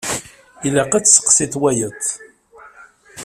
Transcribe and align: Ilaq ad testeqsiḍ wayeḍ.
Ilaq 0.67 0.91
ad 0.97 1.05
testeqsiḍ 1.05 1.53
wayeḍ. 1.61 2.01